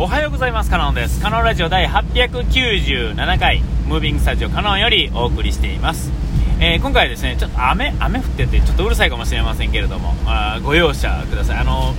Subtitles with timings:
[0.00, 0.70] おはようございます。
[0.70, 1.20] カノンです。
[1.20, 6.12] カノンラジオ第897回ムービングスタジオカノンよりお送りしています、
[6.60, 11.58] えー今回はですねちょっと雨雨降っててちょっとうるさいかもしれませんけれどもあご容赦ください。
[11.58, 11.94] あの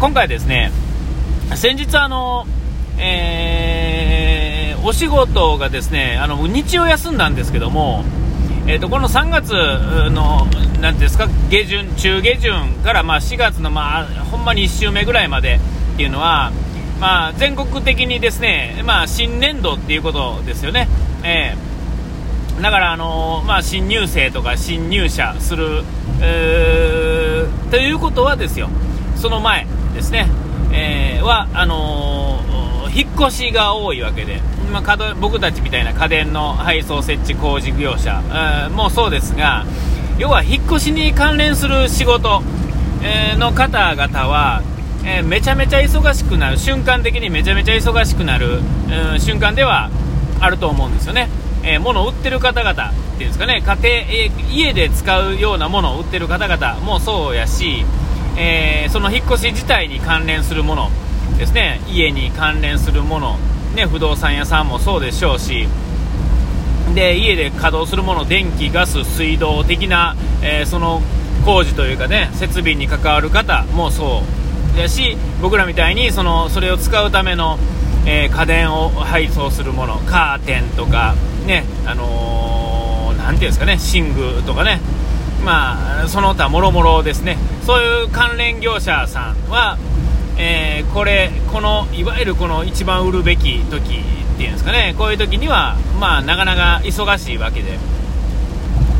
[0.00, 0.72] 今回ですね
[1.54, 2.46] 先日あの
[2.98, 8.02] えーお仕事がですねあの日曜休んだんですけども
[8.66, 9.52] えー、とこの3月
[10.10, 10.46] の
[10.80, 15.60] なんですか下旬、中下旬からまあ4月の、まあ、ほんまに1週目ぐらいまで
[15.94, 16.50] っていうのは、
[17.00, 20.88] まあ、全国的にですね、まあ、新年度っていうことですよね。
[21.22, 21.66] えー
[22.62, 25.84] だから、あのーまあ、新入生とか新入社する、
[26.22, 28.70] えーということはですよ、
[29.16, 30.26] その前ですね、
[30.72, 34.40] えーはあのー引っ越しが多いわけで、
[34.72, 39.66] まあ、僕たちみたいな家電の配送設置工事業者、えーもそうですが、
[40.16, 42.42] 要は引っ越しに関連する仕事、
[43.02, 44.62] えーの方々は、
[45.08, 48.58] えーめちゃめちゃ忙しくなる、瞬間的にめちゃめちゃ忙しくなる、
[49.12, 49.88] うん瞬間では
[50.40, 51.28] あると思うんですよね。
[51.62, 52.74] えー物を売ってる方々っ
[53.16, 57.84] ていうんですかね、家庭、えー家で使うようなものを売ってる方々もそうやし、
[58.36, 60.90] えーその引っ越し自体に関連するもの
[61.38, 63.38] ですね、家に関連するもの、
[63.76, 65.68] ね、不動産屋さんもそうでしょうし、
[66.96, 71.00] で家で稼働するもの、電気、ガス、水道的な、えその
[71.44, 74.45] 工事というかね、設備に関わる方もそう
[74.76, 77.58] だし、僕らみたいにそのそれを使うための、
[78.06, 81.14] えー家電を配送するもの、カーテンとか、
[81.46, 82.86] ね、あのー
[83.26, 84.80] ていうんですかね、寝具とかね、
[85.44, 89.78] まあ、その他もろもろですね、そういう関連業者さんは、
[90.38, 94.02] えーこれ、このいわゆるこの一番売るべき時
[94.34, 97.78] っていうんですかね、こういう時には、まあ、なかなか忙しいわけで、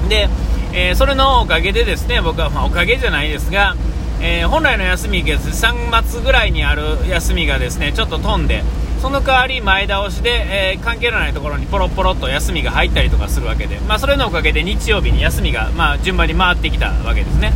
[0.08, 0.28] で、
[0.72, 3.76] えーそれのおかげでですね、僕は、まあ、おかげじゃないですが、
[4.20, 8.62] えー本来の休みが3月ぐらいにある休みがですね、ちょっと飛んで、
[9.00, 17.52] その代わり前倒しで、えー関係のないところにポロポロと休みが入ったりとかするわけで、まあ、それのおかげで日曜日に休みが、まあ、順番に回ってきたわけですね。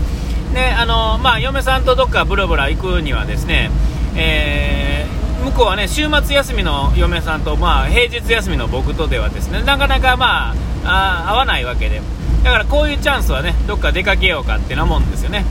[0.54, 3.70] であのまあ、嫁さんとどっかブラブラ行くにはですね、
[4.16, 10.52] えー向こうはね週末休みの嫁さんと、まあ、平日休みの僕とではですねなかなか、ま
[10.84, 12.02] あ、あ合わないわけで
[12.44, 15.44] だからこういうチャンスはねどっか出かけようかってなもんですよね。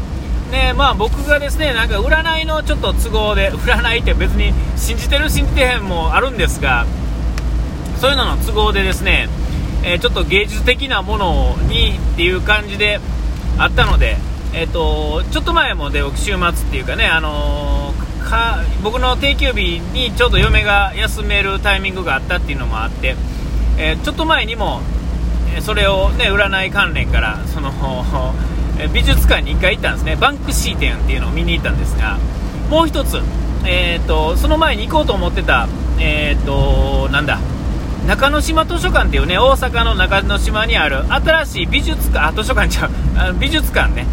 [0.50, 5.30] でまあ、僕がですねなんか占いのちょっと都合で 占いって別に信じてる？
[5.30, 6.86] 信じてへんもあるんですが
[8.00, 9.30] そういうのの都合でですね、
[9.84, 13.00] えーちょっと芸術的なものにっていう感じで
[13.58, 14.18] あったので、
[14.54, 23.16] えー、とちょっと前もで僕週末っていうかね、あのーか僕の定休日にちょうど嫁が休めるタイミングがあったっていうのもあって、
[23.78, 24.81] えーちょっと前にも
[25.62, 27.72] それを、ね、占い関連からその
[28.88, 30.16] 美術館に1回行ったんですね。
[30.16, 32.17] バンクシー展っていうのを見に行ったんですが
[32.69, 33.17] もう一つ、
[33.66, 35.67] えー、とその前に行こうと思ってた、
[36.00, 37.39] えー、となんだ
[38.07, 44.06] 中之島図書館っていうね大阪の中之島にある新しい美術館あ図書館ちゃうあ美術館ね、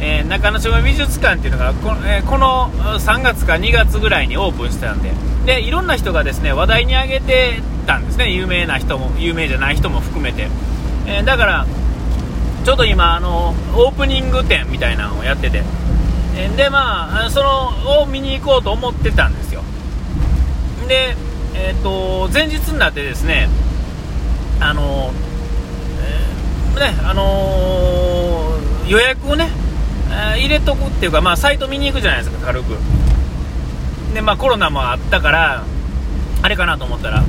[0.00, 5.12] えー中之島美術館っていうのがこ,、えーこの3月か2月ぐらいにオープンしてたんで。
[5.46, 8.30] でいろんな人がですね話題に上げてたんですね。
[8.30, 10.48] 有名な人も有名じゃない人も含めて、
[11.06, 11.66] えーだから
[12.64, 15.62] ちょうど今あのオープニング展みたいなのをやってて。
[16.56, 19.62] でまあそのを見に行こうと思ってたんですよ。
[20.86, 21.16] で
[21.54, 23.48] えっ、と前日になってですね
[24.60, 25.10] あの、
[26.00, 29.50] えーねあのー予約をね、
[30.36, 32.78] 入れとくっていうかまあサイト見に行くじゃないですか軽く。
[34.14, 35.64] でまあコロナもあったから
[36.42, 37.22] あれかなと思ったら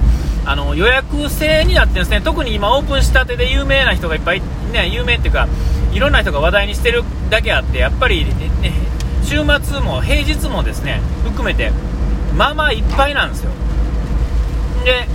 [0.49, 2.21] あの予約制になってるんですね。
[2.21, 4.41] 特に今オープンしたてで有名な人がいっぱい
[4.73, 5.47] ね有名っていうか
[5.93, 8.33] いろんな人が話題にしてるだけあってやっぱり、ね、
[9.23, 11.69] 週末も平日もですね含めて
[12.35, 13.51] まあまあいっぱいなんですよ。
[14.85, 15.07] で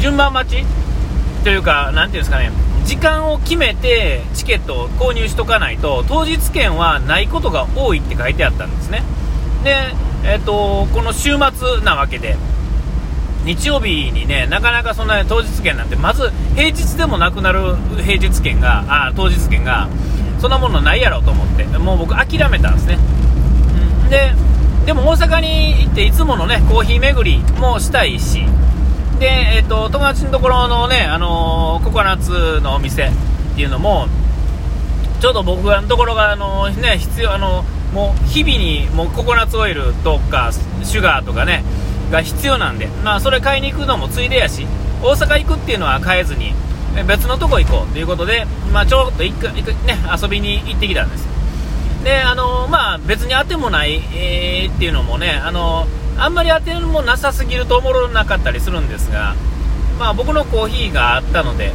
[0.00, 0.64] 順番待ち
[1.44, 2.50] というかなんていうんですかね
[2.84, 9.04] 時間を決めてチケットを購入しとかないと当日券はないことが多いって書いてあったんですね。
[9.62, 9.76] で、
[10.24, 12.36] えっとこの週末なわけで
[13.46, 19.88] 日曜日にねなかなかそんな当日券なんてまず平日でもなくなる平日券があ当日券が
[20.40, 22.98] そんなものないやろうと思ってもう僕諦めたんですね。
[24.02, 24.10] うん。
[24.10, 24.34] で
[24.84, 28.44] でも大阪に行っていつものねコーヒー巡りもしたいし
[29.18, 29.26] で、
[29.56, 33.10] えっと友達のところのね、あのーココナッツのお店っ
[33.54, 34.08] ていうのも
[35.20, 37.64] ちょうど僕のところが、あのーね、必要あの
[37.94, 40.50] もう日々にもうココナッツオイルとか
[40.84, 41.64] シュガーとかね
[42.10, 44.66] が必要なんで、まあ、それ買いに行くのもついでやし
[45.02, 46.52] 大阪行くっていうのは買えずに
[47.06, 51.26] 別のとこ行こうということで、まあ、ちょっと一回一回ね、遊びに行ってきたんです
[52.04, 55.86] であのまあ、別にあてもない、えーっていうのもねあの
[56.18, 59.34] あんまり当てもなさすぎるとおもろなかったりするんですが、
[59.98, 61.72] まあ、僕のコーヒーがあったので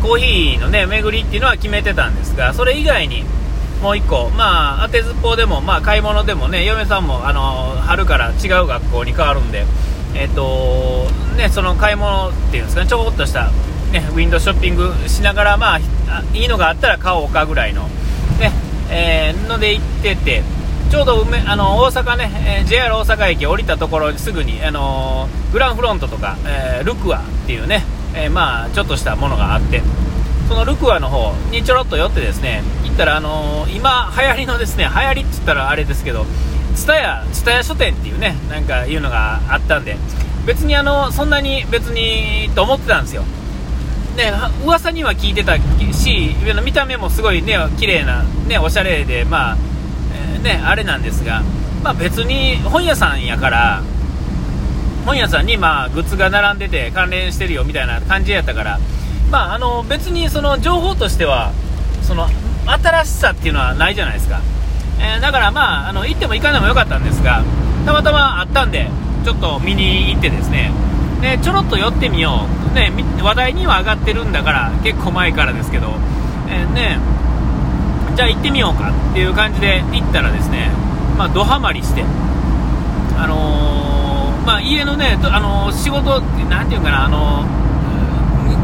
[0.00, 3.24] コーヒーのね巡りっていうのは決めてたんですがそれ以外に
[3.82, 9.66] もう1個、まあ、当てずっぽうでも、まあ、買い物でもね嫁さんもあの春から違う学校に変わるんで、
[10.14, 13.50] えーとね、その買い物っていうんですかねちょこっとした、
[13.90, 15.78] ね、ウィンドウショッピングしながら、まあ、
[16.32, 17.82] いいのがあったら買おうかぐらいの、
[18.38, 18.52] ね
[18.88, 20.42] えー、ので行ってて。
[20.90, 22.30] ちょうど梅あの大阪ね、
[22.60, 27.82] えー、JR 大阪駅降りたところすぐに、あのー、グランフロントとか、えー、ルクアっていうね、
[28.14, 29.80] えまあ、ちょっとしたものがあって
[30.52, 36.26] そのルクアの方にちょろっと寄ってですね行ったら、あの今流行りのですね流行りって言ったらあれですけど
[36.74, 39.96] 蔦屋蔦屋書店っていうねなんかいうのがあったんで
[40.46, 43.22] 別にあのそんなに別にと思ってたんですよ。
[44.14, 44.30] ね、
[44.62, 49.56] 噂には聞いてたし見た目もすごいね綺麗なねおしゃれでまあ
[50.42, 51.42] ね、あれなんですが、
[51.82, 53.82] まあ、別に本屋さんやから、
[55.06, 58.80] 本屋さんにまあグッズが並んでて関連してるよみたいな感じやったから、
[59.32, 61.52] まあ、あの別にその情報としては
[62.02, 62.28] その
[62.66, 64.40] 新しさっていうのはないじゃないですか、
[65.00, 67.42] えー、だからまああの行っても行かないもよかったんですが
[67.86, 68.88] たまたまあったんで
[69.24, 70.70] ちょっと見に行ってですね。
[71.22, 72.92] でちょろっと寄ってみよう、ね、
[73.22, 75.94] 話題には上がってるんだから結構前からですけど、
[76.48, 76.98] えー、ね
[78.14, 80.70] じゃあ行ってみようかっていう感じで行ったらですね、
[81.16, 82.02] まあ、ドハマりして、
[83.16, 87.61] あのー、まあ、家のね、あのー、仕事って、なんていうかな、あのー、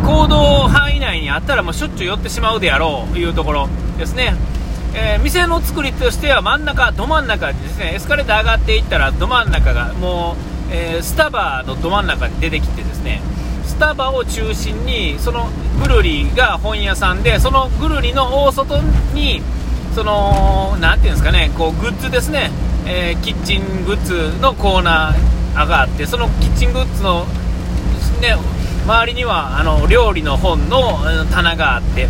[0.04, 3.68] 行動範囲内にあったらもうしょっちゅう寄ってしまうであろうというところ
[3.98, 4.34] ですね。
[4.94, 10.36] えー、店の作りとしては真ん中、ど真ん中にですね、エスカレーター上がっていったらど真ん中がも
[10.70, 13.20] う、えー、スタバのど真ん中に出てきてですね、
[13.64, 15.48] スタバを中心にその
[15.80, 18.80] ぐるりが本屋さんでそのぐるりの大外
[19.14, 19.40] に
[19.94, 22.50] そのなんていうんですかねこうグッズですね、
[22.86, 27.24] えー、キッチングッズのコーナーがあってそのキッチングッズの、
[28.20, 28.36] ね、
[28.88, 30.98] 周りにはあの料理の本の
[31.30, 32.08] 棚があって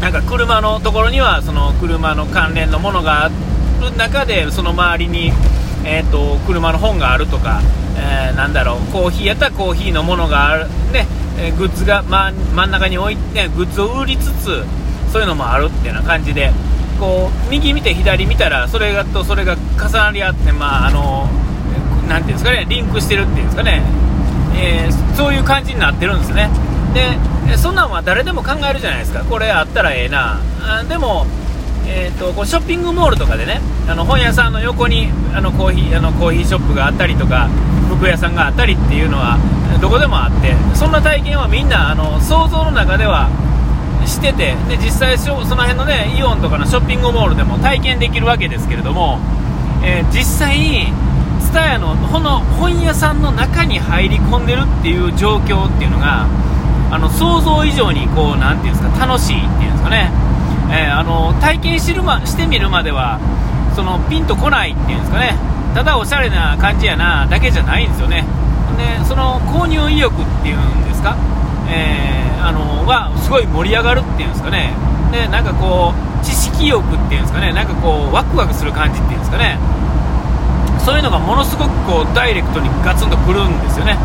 [0.00, 3.34] なんか車のところにはその車の関連のものがある
[3.96, 5.32] 中でその周りに、
[5.84, 7.60] えーと車の本があるとか
[8.00, 11.06] えー、なんだろうコーヒーやったらコーヒーのものがある、ね
[11.38, 14.64] えグッズが、ま、真ん中に置いて、グッズを売りつつ
[15.12, 16.50] そういうのもあるっていうような感じで
[16.98, 21.28] こう右見て左見たらそれがとそれが重なり合って、まああの
[22.08, 23.82] なていうんですかねリンクしてるっていうんですかね、
[24.60, 26.50] えー、そういう感じになってるんですね。
[26.94, 29.24] でそんなんは誰でも考えるじゃないですか。
[29.24, 30.40] これあったらええな。
[30.62, 31.26] あでも
[31.92, 37.48] えーと、こうショッピングモールとかでねあの本屋さんの横にあのコーヒーあのコーヒーショップがあったりとか
[37.88, 39.38] 服屋さんがあったりっていうのは
[39.80, 43.28] どこでもあってそんな体験はみんなあの想像の中では
[44.06, 49.18] しててで実際その辺のねイオンとかのショッピングモールでも体験できるわけですけれども、
[49.82, 50.92] えー、実際に
[51.50, 56.26] TSUTAYA のこの本屋さんの中に入り込んでるっていう状況っていうのが
[56.90, 60.10] あの想像以上にこうなていうんですか楽しいっていうんですかね。
[60.70, 63.18] えー、あの体験してる、ま、してみるまでは
[63.74, 65.34] そのピンとこないっていうんですかね。
[65.74, 68.24] ただおしゃれな感じやなだけじゃないんですよね。
[68.78, 71.16] でその購入意欲っていうんですか、
[71.68, 74.72] えー、あのはすごい盛り上がるっていうんですかね。
[75.10, 77.52] でなんかこう知識欲っていうんですかね。
[77.52, 79.58] なんかこうワクワクする感じっていうんですかね。
[80.84, 83.96] そういうのがものすごくこうダイレクトにガツンとくるんですよね、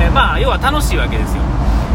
[0.00, 1.42] えー、まあ要は楽しいわけですよ、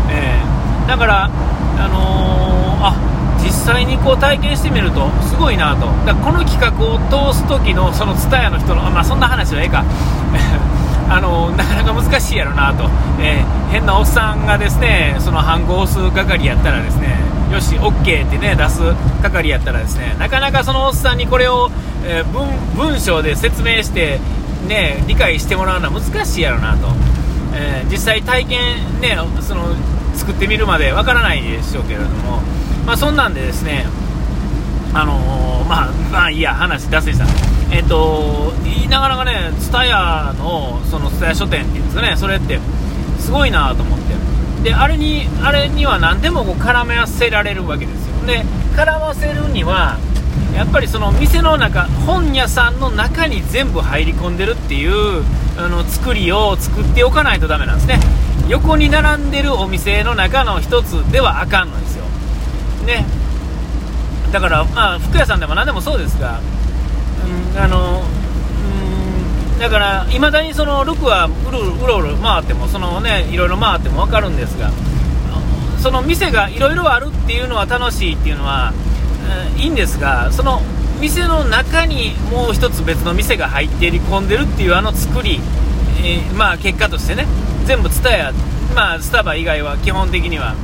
[0.09, 5.87] えー、だからあのー、あ実際にこう体験してみるとすごいなと。
[6.05, 6.97] だこの企画を
[7.31, 9.85] 通す時のその TSUTAYA の人の、まあ、そんな話はええか。
[11.09, 12.89] あのなかなか難しいやろなと、
[13.19, 17.16] えー、変なおっさんがですねその反号数係やったらですね
[17.51, 18.81] よし OK ってね出す
[19.21, 21.69] 係やったらですねなかなかそのおっさんにこれを、
[22.05, 24.19] えー、文文章で説明して
[24.67, 26.87] ね理解してもらうのは難しいやろなと、
[27.55, 29.75] えー、実際体験ねその
[30.15, 32.41] 作ってみるまでわからないでしょうけれども
[32.87, 33.85] まあ、そんなんでですね、
[34.93, 37.25] あのー、まあ、まあいいや、話脱線した。
[37.75, 42.61] えっ、と、言いながらね、蔦屋の、その蔦屋書店っていうんですかね、それって、
[43.19, 44.15] すごいなと思って。
[44.67, 48.25] で、あれに、あれには何でもこう絡め合せられるわけですよ。
[48.27, 48.43] で、
[48.75, 49.97] 絡ませるには、
[50.53, 55.23] やっぱりその店の中、本屋さんの中に全部入り込んでるっていう
[55.57, 58.01] あの作りを作っておかないとダメなんですね。
[58.49, 62.03] 横に並んでるお店の中の一つではあかんのですよ。
[62.85, 63.05] ね
[64.33, 66.41] だから、まあ、服屋さんでも何でもそうですが、
[67.53, 68.03] うん、あの
[69.59, 74.71] だからいまだにそのルクはうろうろうろ回ってもその、ね、いろいろ回っても分かるんですが
[75.79, 78.73] その店がいろいろあるっていうのは楽しいっていうのは、
[79.55, 80.61] えー、いいんですがその
[80.99, 85.39] 店の中にもう一つ別の店が入って込んでるっていうあの作り、
[86.03, 87.25] えー、まあ結果としてね
[87.65, 88.33] 全部 TSUTAYA、
[88.75, 90.55] まあ、スタバ以外は基本的には、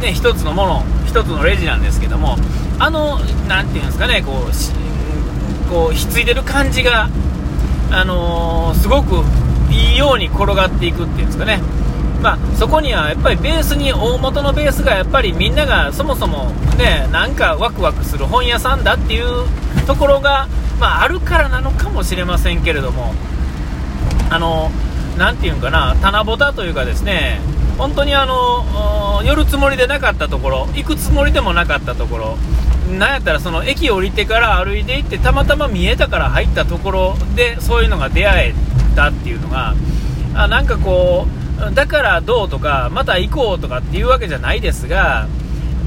[0.00, 2.36] ね、一つのもの一つのレジなんですけども
[2.78, 7.08] あのなんていうんですかねこうこうひっついてる感じが、
[7.92, 9.24] あのー、すごく
[9.70, 11.60] いいように転がっていくっていうんですかね。
[12.22, 19.46] まあ、そこにはやっぱりベースに大元のベースがやっぱりみんながそもそもねなんかワクワクする本屋さんだっていう
[19.86, 20.46] ところが、
[20.78, 23.14] まあ、あるからなのかもしれませんけれども。
[24.30, 24.70] あの
[25.18, 27.40] なていうんかな棚ぼたというかですね
[27.76, 32.38] 本当にあの寄るつもりでなかったところ行くつもりでもなかったところ
[32.98, 38.54] なんやったらその駅降りてから歩いていってたまたま見えたから入ったところでそういうのが出会え
[38.96, 39.74] たっていうのが
[40.34, 41.40] あなんかこう
[41.74, 45.28] だからどうとか、また行こうとかっていうわけじゃないですが、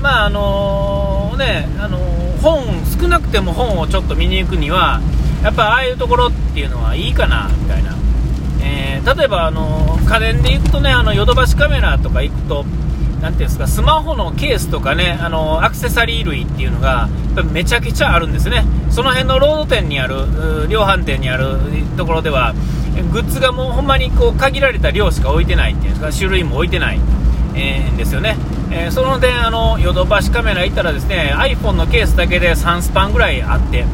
[0.01, 1.97] まああのね、あの
[2.41, 5.01] 本、少なくても本をちょっと見に行くには、
[5.41, 7.95] やっぱああいうところっていうのはいいかなみたいな、
[8.61, 12.65] えー、例えば、あの家電で行くとね、あのヨドバシカメラとか行くと、
[13.23, 17.07] なんていうんですか、スマホのケースとかね、あのアクセサリー類っていうのが、
[17.53, 21.55] めちゃくちゃあるんですね、その辺のロード店にある、量販店にある
[21.95, 22.53] ところでは、
[23.13, 26.99] グッズがもうほんまにこう限られた量しか置いてないっていうんですか種類も置いてない、
[27.55, 28.35] えー、ですよね、
[28.71, 33.85] えー、その点あのヨドバシカメラ行ったらですね iPhone のケースだけで3スパンぐらいあって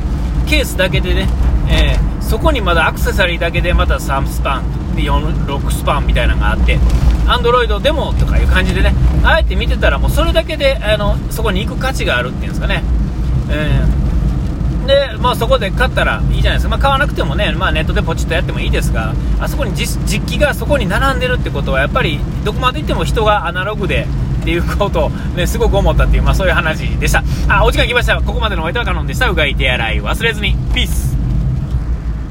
[0.50, 1.29] ケースだけでね、
[1.69, 4.78] えー、そこにまだアクセサリーだけでまた3スパン。
[4.96, 6.77] 6スパンみたいなのがあって
[7.27, 8.93] Android でもとかいう感じでね
[9.24, 12.84] あえて見てたらもうそれだけであのそこに行く価値があるっていうんですかね、
[13.50, 14.10] えー
[14.89, 24.08] で、まあ、そこで買ったらいいじゃないですか、まあ、買わなくてもね、まあ、ネットでポチッとやってもいいですが、あそこに実機がそこに並んでるってことは、やっぱりどこまで行っても人がアナログで
[24.41, 27.24] っていうことを、ね、すごく思ったっていう、まあ、そういう話でした。
[27.48, 28.19] あ、お時間来ました。
[28.22, 29.29] ここまでのお相手はカノンでした。
[29.29, 30.55] うがい手洗い忘れずに。
[30.74, 31.18] ピース